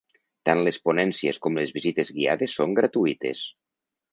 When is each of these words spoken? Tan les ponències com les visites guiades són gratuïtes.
Tan 0.49 0.61
les 0.67 0.79
ponències 0.87 1.39
com 1.45 1.61
les 1.61 1.73
visites 1.75 2.11
guiades 2.17 2.57
són 2.61 2.77
gratuïtes. 2.81 3.45